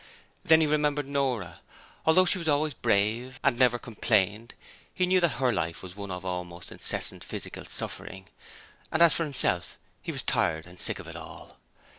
[0.43, 1.61] Then he remembered Nora.
[2.07, 4.55] Although she was always brave, and never complained,
[4.91, 8.27] he knew that her life was one of almost incessant physical suffering;
[8.91, 11.59] and as for himself he was tired and sick of it all.